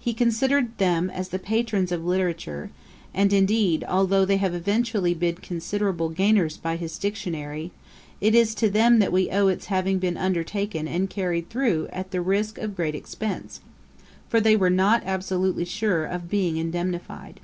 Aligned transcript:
He 0.00 0.12
considered 0.12 0.76
them 0.78 1.08
as 1.08 1.28
the 1.28 1.38
patrons 1.38 1.92
of 1.92 2.04
literature; 2.04 2.70
and, 3.14 3.32
indeed, 3.32 3.84
although 3.84 4.24
they 4.24 4.38
have 4.38 4.56
eventually 4.56 5.14
been 5.14 5.36
considerable 5.36 6.08
gainers 6.08 6.56
by 6.56 6.74
his 6.74 6.98
Dictionary, 6.98 7.70
it 8.20 8.34
is 8.34 8.56
to 8.56 8.68
them 8.68 8.98
that 8.98 9.12
we 9.12 9.30
owe 9.30 9.46
its 9.46 9.66
having 9.66 10.00
been 10.00 10.16
undertaken 10.16 10.88
and 10.88 11.08
carried 11.08 11.48
through 11.48 11.86
at 11.92 12.10
the 12.10 12.20
risk 12.20 12.58
of 12.58 12.74
great 12.74 12.96
expence, 12.96 13.60
for 14.28 14.40
they 14.40 14.56
were 14.56 14.68
not 14.68 15.04
absolutely 15.06 15.64
sure 15.64 16.04
of 16.06 16.28
being 16.28 16.56
indemnified. 16.56 17.38